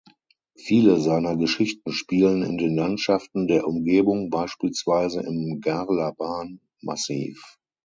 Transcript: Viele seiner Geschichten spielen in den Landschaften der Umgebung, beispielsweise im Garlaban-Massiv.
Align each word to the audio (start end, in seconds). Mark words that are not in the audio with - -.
Viele 0.57 0.99
seiner 0.99 1.35
Geschichten 1.37 1.91
spielen 1.91 2.41
in 2.41 2.57
den 2.57 2.75
Landschaften 2.75 3.45
der 3.47 3.67
Umgebung, 3.67 4.31
beispielsweise 4.31 5.21
im 5.21 5.59
Garlaban-Massiv. 5.61 7.59